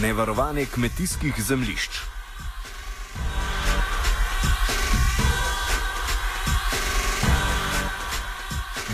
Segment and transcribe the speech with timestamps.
[0.00, 1.90] Nevarovanje kmetijskih zemljišč.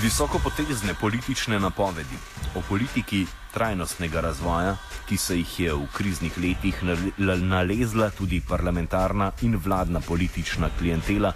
[0.02, 2.18] Visokopotezne politične napovedi
[2.54, 4.76] o politiki trajnostnega razvoja,
[5.08, 6.82] ki se jih je v kriznih letih
[7.18, 11.32] nalezla tudi parlamentarna in vladna politična klientela,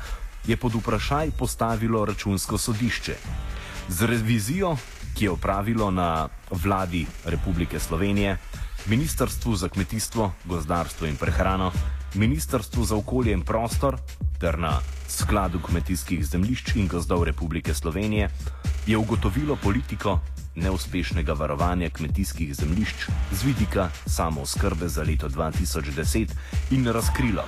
[0.46, 3.16] je pod vprašaj postavilo računsko sodišče.
[3.88, 4.76] Z revizijo,
[5.14, 8.38] ki je opravilo na vladi Republike Slovenije,
[8.86, 11.72] Ministrstvu za kmetijstvo, gozdarstvo in prehrano,
[12.14, 13.96] Ministrstvu za okolje in prostor
[14.40, 18.30] ter na Skladu kmetijskih zemljišč in gozdov Republike Slovenije,
[18.86, 20.18] je ugotovilo politiko
[20.54, 26.28] neuspešnega varovanja kmetijskih zemljišč z vidika samooskrbe za leto 2010
[26.70, 27.44] in razkrilo,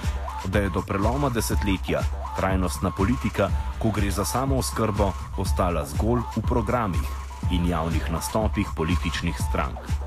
[0.47, 2.01] da je do preloma desetletja
[2.37, 7.09] trajnostna politika, ko gre za samooskrbo, ostala zgolj v programih
[7.51, 10.04] in javnih nastopih političnih strank.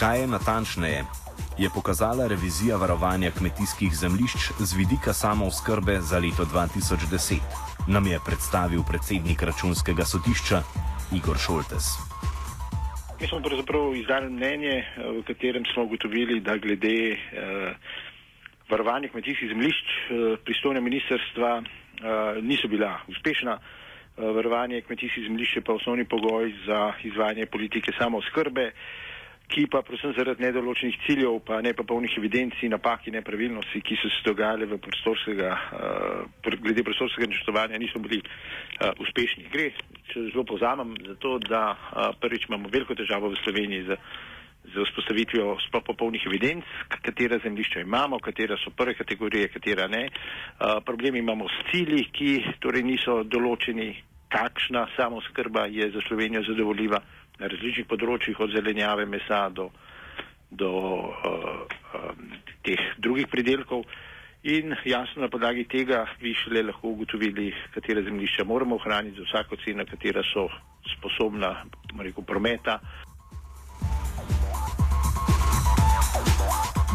[0.00, 1.00] Kaj je natančneje?
[1.58, 7.40] Je pokazala revizija varovanja kmetijskih zemljišč z vidika samooskrbe za leto 2010.
[7.88, 10.58] Nam je predstavil predsednik računskega sodišča
[11.18, 11.86] Igor Šoltes.
[13.20, 14.84] Mi smo pravzaprav izdali mnenje,
[15.16, 17.18] v katerem smo ugotovili, da glede eh,
[18.68, 21.64] varovanja kmetijskih zemljišč eh, pristojne ministrstva eh,
[22.42, 23.56] niso bila uspešna.
[23.56, 28.64] Eh, varovanje kmetijskih zemljišč je pa osnovni pogoj za izvajanje politike samooskrbe.
[28.66, 29.05] Eh,
[29.48, 33.80] ki pa predvsem zaradi nedoločenih ciljev, pa ne pa polnih evidenc in napak in nepravilnosti,
[33.80, 39.46] ki so se dogajale prostorskega, uh, glede prostorskega načrtovanja, niso bili uh, uspešni.
[39.52, 39.70] Gre,
[40.10, 44.00] če zelo povzamem, zato da uh, prvič imamo veliko težavo v Sloveniji z,
[44.74, 50.08] z vzpostavitvijo sploh popolnih evidenc, katera zemljišča imamo, katera so prve kategorije, katera ne.
[50.10, 53.94] Uh, problemi imamo s cilji, ki torej niso določeni,
[54.26, 56.98] kakšna samoskrba je za Slovenijo zadovoljiva
[57.38, 59.70] na različnih področjih, od zelenjave, mesa do,
[60.50, 61.64] do uh,
[61.94, 62.28] um,
[62.66, 63.84] teh drugih pridelkov.
[64.46, 69.58] In jasno na podlagi tega bi šele lahko ugotovili, katere zemljišča moramo ohraniti za vsako
[69.64, 70.46] ceno, katera so
[70.92, 71.64] sposobna
[71.98, 72.78] rekel, prometa.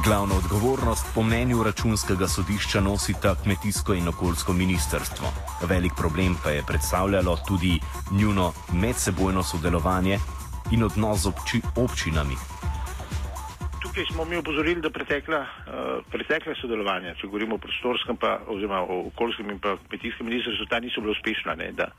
[0.04, 5.28] Glavno odgovornost po mnenju računskega sodišča nosita kmetijsko in okoljsko ministrstvo.
[5.70, 7.80] Velik problem pa je predstavljalo tudi
[8.20, 10.18] njuno medsebojno sodelovanje
[10.72, 12.36] in odnos z obči občinami.
[13.82, 18.82] Tukaj smo mi upozorili, da pretekla, uh, pretekla sodelovanja, če govorimo o prostorskem, pa, oziroma
[18.82, 21.56] o okoljskem in kmetijskem ministrstvu, ta niso bila uspešna.
[21.56, 21.92] Ne, da,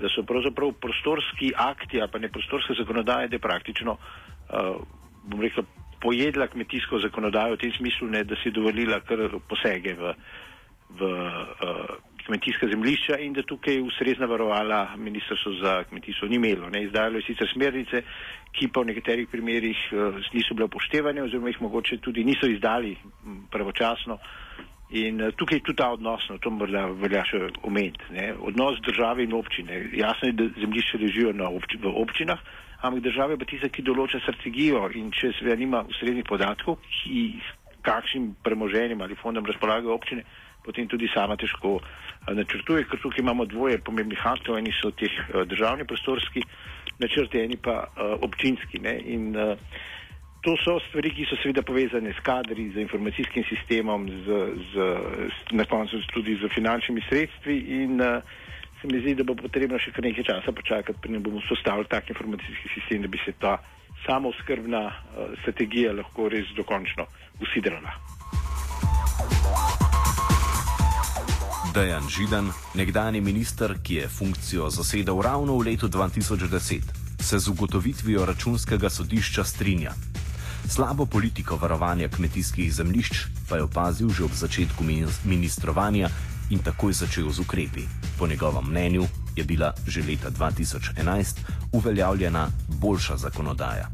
[0.00, 4.82] da so pravzaprav prostorski akti, pa ne prostorske zakonodaje, da praktično, uh,
[5.22, 5.62] bom rekel,
[6.00, 10.12] pojedla kmetijsko zakonodajo v tem smislu, ne, da si dovolila kar posege v,
[10.98, 16.70] v uh, kmetijska zemljišča in da tukaj ustrezna varovala ministrstvo za kmetijstvo ni imelo.
[16.70, 16.84] Ne.
[16.84, 18.02] Izdajalo je sicer smernice,
[18.52, 22.96] ki pa v nekaterih primerjih uh, niso bile upoštevane oziroma jih mogoče tudi niso izdali
[23.50, 24.18] pravočasno.
[24.90, 29.26] In uh, tukaj je tudi ta odnos, no, to morda velja še omeniti, odnos države
[29.26, 29.82] in občine.
[29.92, 32.40] Jasno je, da zemljišče ležijo obči, v občinah,
[32.80, 37.40] ampak država je pa tista, ki določa strategijo in če seveda nima ustreznih podatkov, ki
[37.82, 40.24] kakšnim premoženjem ali fondom razpolagajo občine,
[40.64, 45.12] potem tudi sama težko eh, načrtuje, ker tukaj imamo dvoje pomembnih aktov, eni so teh
[45.12, 46.42] eh, državni prostorski
[46.98, 48.80] načrti, eni pa uh, občinski.
[48.82, 48.96] Ne?
[49.06, 49.36] In
[50.42, 54.38] to so stvari, ki so seveda povezane s kadri, z informacijskim sistemom, z,
[54.72, 54.88] z,
[55.54, 58.02] na koncu tudi z finančnimi sredstvi in
[58.80, 62.10] se mi zdi, da bo potrebno še kar nekaj časa počakati, preden bomo vzpostavili tak
[62.12, 63.58] informacijski sistem, da bi se ta
[64.06, 67.06] samoskrbna uh, strategija lahko res dokončno
[67.42, 67.96] usidrala.
[71.74, 76.86] Dejan Židan, nekdani minister, ki je funkcijo zasedal ravno v letu 2010,
[77.20, 79.92] se z ugotovitvijo računskega sodišča strinja.
[80.68, 84.84] Slabo politiko varovanja kmetijskih zemljišč pa je opazil že ob začetku
[85.24, 86.08] ministrovanja
[86.50, 87.84] in takoj začel z ukrepi.
[88.18, 89.04] Po njegovem mnenju
[89.36, 91.38] je bila že leta 2011
[91.72, 92.48] uveljavljena
[92.80, 93.88] boljša zakonodaja.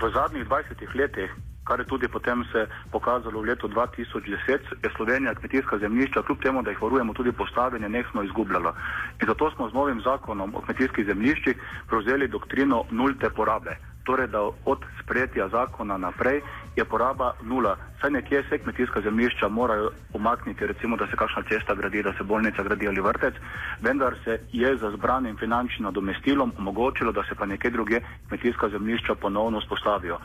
[0.00, 1.30] V zadnjih 20 letih
[1.64, 6.62] kar je tudi potem se pokazalo v letu 2010, je Slovenija kmetijska zemljišča, kljub temu,
[6.62, 8.74] da jih varujemo tudi postavljanje, nekno izgubljala.
[9.20, 11.56] In zato smo z novim zakonom o kmetijskih zemljiščih
[11.88, 13.76] prevzeli doktrino nulte porabe.
[14.04, 16.40] Torej, da od sprejetja zakona naprej
[16.76, 17.76] je poraba nula.
[18.00, 22.22] Saj nekje se kmetijska zemljišča morajo umakniti, recimo, da se kakšna cesta gradi, da se
[22.22, 23.34] bolnica gradi ali vrtec,
[23.80, 29.14] vendar se je za zbranim finančnim nadomestilom omogočilo, da se pa nekje druge kmetijska zemljišča
[29.14, 30.18] ponovno spostavijo.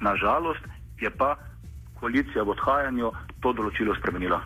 [0.00, 0.64] Nažalost
[1.00, 1.36] je pa
[2.00, 4.40] koalicija v odhajanju to določilo spremenila.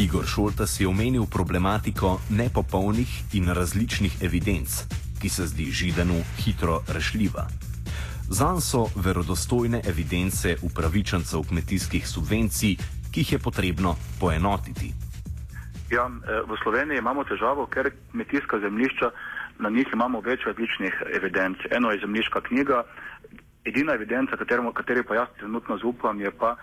[0.00, 4.82] Igor Šoltas je omenil problematiko nepopolnih in različnih evidenc,
[5.20, 7.46] ki se zdi Židanu hitro rešljiva.
[8.30, 12.76] Zan so verodostojne evidence upravičencev kmetijskih subvencij,
[13.12, 14.92] ki jih je potrebno poenotiti.
[15.90, 16.06] Ja,
[16.46, 19.10] v Sloveniji imamo težavo, ker kmetijska zemljišča,
[19.58, 21.58] na njih imamo več različnih evidenc.
[21.70, 22.84] Eno je zemljiška knjiga,
[23.64, 24.38] edina evidenca,
[24.74, 26.54] kateri pa jaz trenutno zaupam, je pa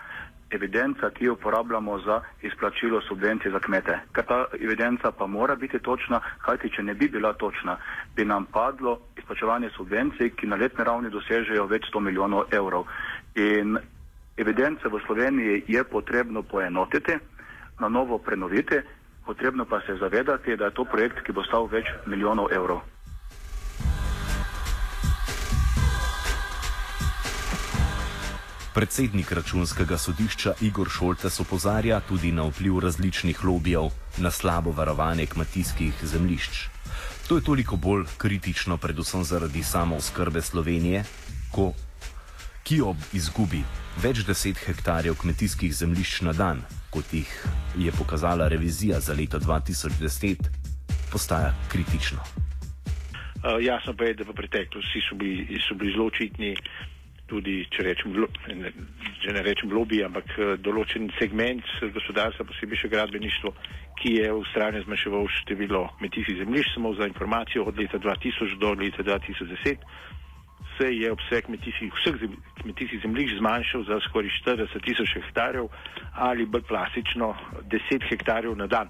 [0.50, 3.98] evidenca, ki jo uporabljamo za izplačilo subvencij za kmete.
[4.12, 7.76] Ker ta evidenca pa mora biti točna, kajti če ne bi bila točna,
[8.16, 12.86] bi nam padlo izplačevanje subvencij, ki na letni ravni dosežejo več 100 milijonov evrov.
[13.34, 13.78] In
[14.36, 17.18] evidence v Sloveniji je potrebno poenotiti,
[17.78, 18.80] na novo prenoviti,
[19.26, 22.80] potrebno pa se zavedati, da je to projekt, ki bo stal več milijonov evrov.
[28.78, 33.88] Predsednik računskega sodišča Igor Šoltes opozarja tudi na vpliv različnih lobijev
[34.18, 36.60] na slabo varovanje kmetijskih zemljišč.
[37.28, 41.02] To je toliko bolj kritično, predvsem zaradi samooskrbe Slovenije,
[41.50, 41.72] ko,
[42.62, 43.64] ki ob izgubi
[44.02, 46.62] več deset hektarjev kmetijskih zemljišč na dan,
[46.94, 47.32] kot jih
[47.78, 50.52] je pokazala revizija za leto 2010,
[51.10, 52.22] postaja kritično.
[53.42, 56.54] Uh, jasno pa je, da v preteklosti so bili, bili zelo očitni
[57.28, 58.14] tudi, če, rečem,
[58.58, 58.72] ne,
[59.22, 61.64] če ne rečem lobby, ampak eh, določen segment
[61.94, 63.54] gospodarstva, posebej še gradbeništvo,
[64.00, 68.72] ki je v strani zmanjševal število kmetijskih zemljišč, samo za informacijo od leta 2000 do
[68.78, 69.84] leta 2010
[70.78, 72.14] se je obseg kmetijskih, vseh
[72.62, 75.66] kmetijskih zemljišč zmanjšal za skoraj 40 tisoč hektarjev
[76.14, 77.34] ali bolj klasično
[77.70, 78.88] 10 hektarjev na dan.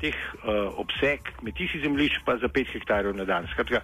[0.00, 3.48] Teh uh, obseg kmetijskih zemljišč pa za 5 hektarjev na dan.
[3.52, 3.82] Skratka,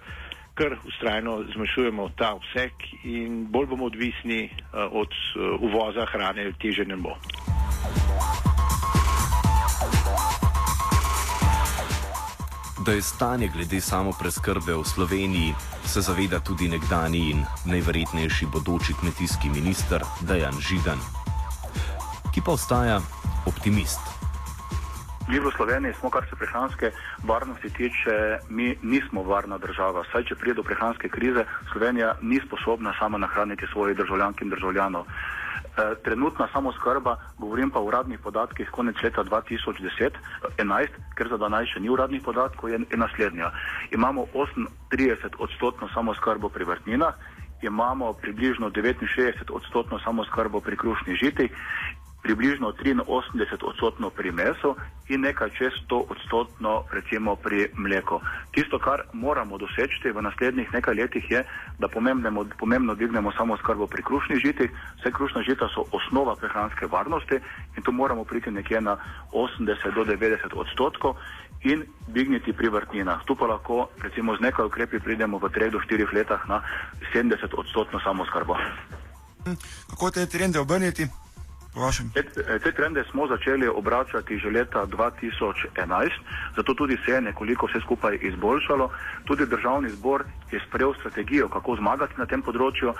[0.55, 2.71] kar ustrajno zmanjšujemo ta obseg
[3.03, 7.15] in bolj bomo odvisni uh, od uh, uvoza hrane, teže ne bo.
[12.85, 15.53] Da je stanje glede samo preskrbe v Sloveniji,
[15.85, 20.99] se zaveda tudi nekdani in najverjetnejši bodoči kmetijski minister Dajan Židan,
[22.33, 23.01] ki pa ostaja
[23.47, 24.14] optimist.
[25.27, 26.91] Mi v Sloveniji smo, kar se prehranske
[27.23, 30.03] varnosti tiče, mi nismo varna država.
[30.11, 35.05] Saj, če pride do prehranske krize, Slovenija ni sposobna sama nahraniti svojih državljank in državljanov.
[35.05, 41.81] E, trenutna samozkrba, govorim pa o uradnih podatkih, konec leta 2010-2011, ker za danes še
[41.81, 43.49] ni uradnih podatkov, je, je naslednja.
[43.97, 44.27] Imamo
[44.93, 47.17] 38 odstotno samozkrbo pri vrtninah,
[47.65, 51.49] imamo približno 69 odstotno samozkrbo pri krušni žiti
[52.25, 54.75] približno 83 odstotno pri mesu
[55.13, 58.17] in nekaj čez 100 odstotno recimo pri mleku.
[58.51, 61.45] Tisto, kar moramo doseči v naslednjih nekaj letih je,
[61.79, 61.87] da
[62.57, 64.69] pomembno dvignemo samo skrbo pri krušnih žitih.
[64.99, 67.37] Vse krušne žita so osnova prehranske varnosti
[67.77, 68.97] in tu moramo priti nekje na
[69.31, 71.15] 80 do 90 odstotkov
[71.61, 73.21] in dvigniti pri vrtninah.
[73.25, 76.61] Tu pa lahko recimo z nekaj ukrepi pridemo v 3 do 4 letah na
[77.13, 78.57] 70 odstotno samo skrbo.
[79.89, 81.24] Kako te trende obrniti?
[82.13, 82.23] Te,
[82.59, 86.09] te trende smo začeli obračati že leta 2011,
[86.55, 88.89] zato tudi se je nekoliko vse skupaj izboljšalo.
[89.25, 92.93] Tudi državni zbor je sprejel strategijo, kako zmagati na tem področju.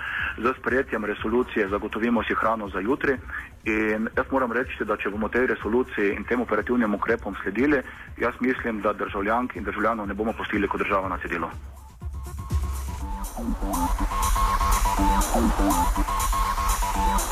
[0.43, 3.15] Z sprejetjem resolucije zagotovimo si hrano za jutri.
[3.63, 7.79] In jaz moram reči, da če bomo tej resoluciji in tem operativnim ukrepom sledili,
[8.19, 11.47] jaz mislim, da državljank in državljanov ne bomo postili kot država na cedilu.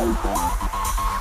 [0.04, 1.13] Thank you.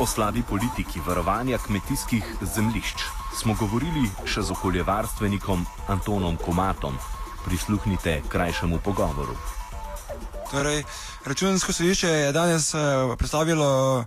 [0.00, 3.02] O slabi politiki varovanja kmetijskih zemljišč
[3.40, 6.94] smo govorili še z okoljevarstvenikom Antonom Komatom.
[7.44, 9.57] Prisluhnite krajšemu pogovoru.
[10.50, 10.82] Torej,
[11.24, 12.80] računsko sodišče je danes uh,
[13.18, 14.04] predstavilo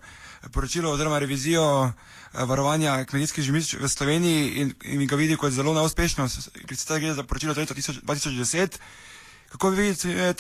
[0.54, 1.94] poročilo oziroma revizijo
[2.34, 6.30] Eh, varovanja kmetijskih zemljišč v Sloveniji in, in ga vidi kot zelo neuspešno,
[6.68, 8.78] ker se gre za poročilo leta 2010.
[9.52, 10.34] Kako vi vidite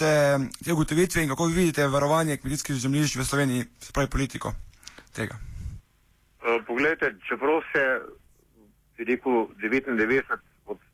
[0.64, 4.54] te ugotovitve in kako vi vidite varovanje kmetijskih zemljišč v Sloveniji, se pravi politiko
[5.12, 5.36] tega?
[6.68, 7.84] Poglejte, čeprav se,
[8.98, 10.24] bi rekel, 99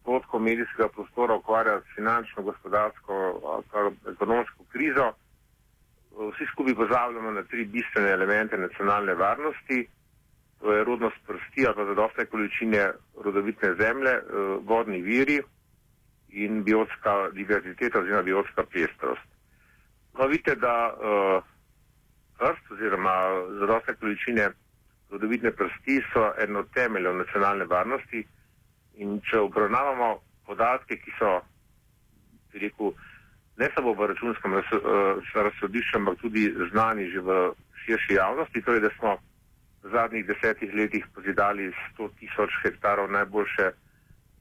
[0.08, 3.14] odstotkov medijskega prostora ukvarja s finančno, gospodarsko,
[4.14, 5.12] ekonomsko krizo,
[6.32, 9.88] vsi skupaj pozabljamo na tri bistvene elemente nacionalne varnosti.
[10.60, 12.92] To je rodnost prsti ali pa zadostne količine
[13.24, 14.24] rodovitne zemlje, eh,
[14.62, 15.42] vodni viri
[16.30, 19.28] in biotska diverziteta oziroma biotska pestrost.
[20.18, 21.44] No, vidite, da uh,
[22.38, 23.16] prst oziroma
[23.60, 24.50] zadostne količine
[25.10, 28.26] rodovitne prsti so eno temeljev nacionalne varnosti
[28.98, 30.10] in če obravnavamo
[30.48, 31.38] podatke, ki so,
[32.52, 32.94] bi rekel,
[33.58, 34.54] ne samo v računskem
[35.34, 37.38] razsodišču, ampak tudi znani že v
[37.86, 39.18] širši javnosti, torej da smo
[39.84, 43.72] v zadnjih desetih letih pozidali 100 tisoč hektarov najboljše,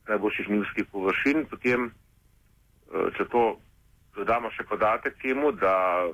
[0.08, 1.46] najboljših njivskih površin.
[1.50, 1.90] Potem,
[3.16, 3.44] če to
[4.16, 6.06] dodamo še podatek temu, da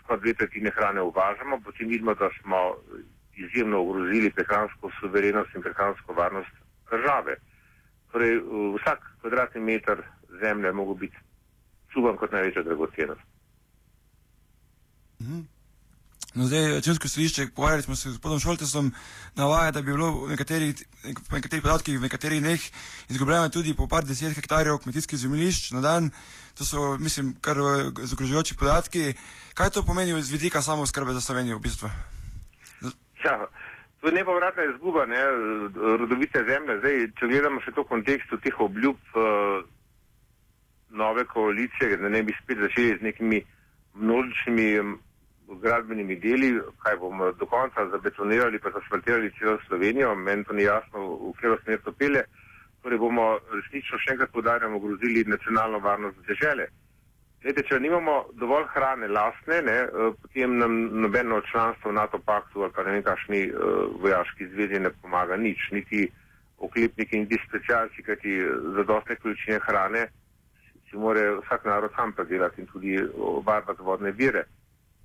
[0.00, 2.76] skoraj dve tretjine hrane uvažamo, potem vidimo, da smo
[3.36, 6.54] izjemno ogrozili prehransko suverenost in prehransko varnost
[6.90, 7.36] države.
[8.12, 8.40] Torej,
[8.78, 10.02] vsak kvadratni meter
[10.40, 11.16] zemlje mogo biti
[11.92, 13.20] čuvan kot največja dragocenost.
[15.20, 15.40] Mhm.
[16.34, 18.92] No, zdaj, računsko sodišče, pogovarjali smo se z gospodom Šoltesom,
[19.34, 20.74] navaja, da bi bilo v nekaterih,
[21.30, 22.60] po nekaterih podatkih v nekaterih dneh
[23.08, 26.10] izgubljeno tudi po par deset hektarjev kmetijskih zemljišč na dan.
[26.58, 27.56] To so, mislim, kar
[28.02, 29.14] zagrožujoči podatki.
[29.54, 31.88] Kaj to pomeni z vidika samo skrbe za Slovenijo v bistvu?
[33.24, 33.48] Ja,
[34.00, 35.22] to je nepovratna izguba, ne,
[35.98, 36.78] rodovite zemlje.
[36.78, 39.64] Zdaj, če gledamo še to v kontekstu teh obljub uh,
[40.90, 43.42] nove koalicije, da ne bi spet začeli z nekimi
[43.94, 44.68] množičnimi
[45.62, 46.52] gradbenimi deli,
[46.82, 51.58] kaj bomo do konca zabetonirali, pa zasfaltirali celo Slovenijo, meni to ni jasno, v katero
[51.64, 52.22] smer to pele,
[52.82, 56.68] torej bomo resnično še enkrat podarjamo ogrozili nacionalno varnost države.
[57.42, 59.76] Glede, če nimamo dovolj hrane lastne, ne,
[60.22, 64.80] potem nam nobeno članstvo v NATO paktu ali pa ne vem kakšni uh, vojaški zvezi
[64.82, 66.08] ne pomaga nič, niti
[66.58, 68.40] oklepniki, niti specialci, kajti
[68.74, 70.08] za dosti količine hrane
[70.90, 74.44] si more vsak narod sam predelati in tudi obarbati vodne vire.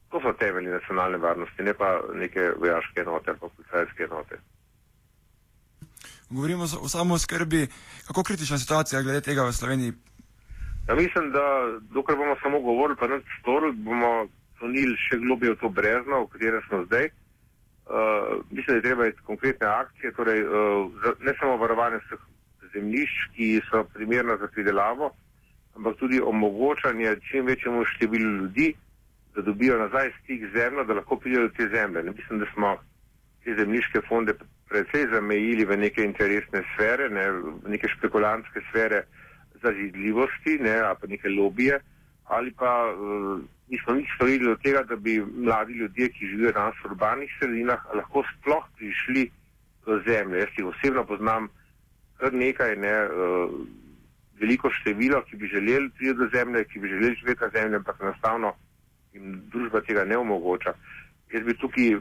[0.09, 4.39] To so temelji nacionalne varnosti, ne pa neke vojaške enote ali pa policajske enote.
[6.29, 7.67] Govorimo o samo skrbi,
[8.07, 9.93] kako kritična situacija glede tega v Sloveniji.
[10.87, 11.43] Ja, mislim, da
[11.93, 14.27] dokler bomo samo govorili, pa nič storili, bomo
[14.59, 17.09] sonili še globje v to brezno, v katerem smo zdaj.
[17.83, 22.21] Uh, mislim, da je treba imeti konkretne akcije, torej uh, ne samo varovanje vseh
[22.73, 25.11] zemljišč, ki so primerna za pridelavo,
[25.75, 28.73] ampak tudi omogočanje čim večjemu številu ljudi,
[29.35, 32.03] da dobijo nazaj stik z zemljo, da lahko pridejo do te zemlje.
[32.03, 32.75] Ne mislim, da smo
[33.43, 34.35] te zemljiške fonde
[34.69, 39.03] precej zamejili v neke interesne sfere, ne, v neke špekulantske sfere
[39.63, 41.79] zazidljivosti, ne, ali pa neke lobije,
[42.25, 43.39] ali pa uh,
[43.69, 47.85] nismo nič storili od tega, da bi mladi ljudje, ki živijo danes v urbanih sredinah,
[47.95, 49.29] lahko sploh prišli
[49.85, 50.39] do zemlje.
[50.39, 51.49] Jaz jih osebno poznam
[52.17, 53.55] kar nekaj, ne, uh,
[54.39, 58.01] veliko število, ki bi želeli priti do zemlje, ki bi želeli živeti na zemlji, ampak
[58.01, 58.53] enostavno
[59.13, 60.73] jim družba tega ne omogoča.
[61.33, 61.97] Jaz bi tukaj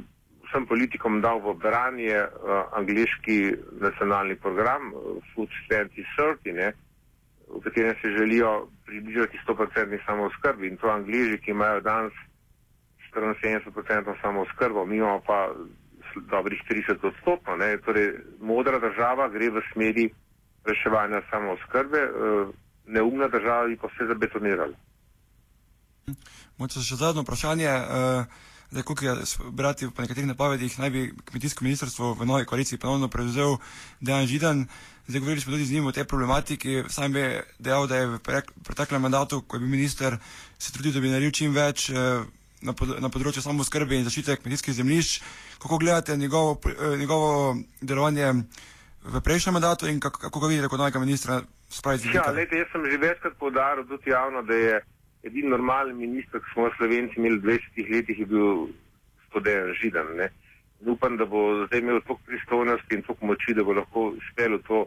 [0.48, 3.38] vsem politikom dal v branje uh, angliški
[3.80, 6.72] nacionalni program uh, Food 2030, ne,
[7.52, 12.12] v katerem se želijo približati 100% samozkrbi in to angliži, ki imajo danes
[13.14, 15.48] 74% samozkrbo, mi imamo pa
[16.16, 17.52] dobrih 30 odstotno.
[17.84, 20.10] Torej, modra država gre v smeri
[20.64, 22.48] reševanja samozkrbe, uh,
[22.86, 24.76] neumna država bi pa vse zabetonirala.
[26.58, 27.68] Moče še zadnje vprašanje.
[27.68, 29.12] Uh, Zdaj, kot je
[29.52, 33.58] brati v nekaterih napovedih, naj bi kmetijsko ministrstvo v novi koaliciji ponovno prevzel
[34.00, 34.66] Dejan Židan.
[35.06, 36.84] Zdaj, govorili smo tudi z njim o tej problematiki.
[36.88, 38.18] Sam je dejal, da je v
[38.64, 40.16] preteklem mandatu, ko je bil minister,
[40.58, 42.24] se trudil, da bi naredil čim več eh,
[42.62, 45.20] na, pod, na področju samo skrbe in zaščite kmetijskih zemljišč.
[45.60, 48.32] Kako gledate njegovo, eh, njegovo delovanje
[49.04, 51.42] v prejšnjem mandatu in kako, ga vidite kot novega ministra?
[52.12, 54.80] Ja, lejte, jaz sem že večkrat povdaril tudi javno, da je
[55.22, 58.68] edini normalen minister, ki smo Slovenci imeli v 20 letih, je bil
[59.30, 60.16] stodejen židan.
[60.16, 60.28] Ne?
[60.86, 64.86] Upam, da bo zdaj imel toliko pristojnosti in toliko moči, da bo lahko uspel to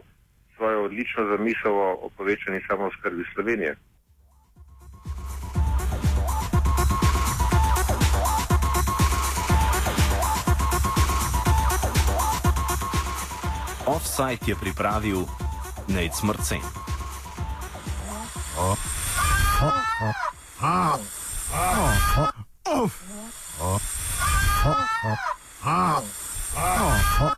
[0.56, 3.76] svojo odlično zamisel o povečani samozkrbi Slovenije.
[13.86, 15.22] Offside je pripravil
[15.88, 16.60] Nate Smrcen.
[18.58, 18.95] Oh.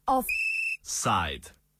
[0.08, 1.52] Offside.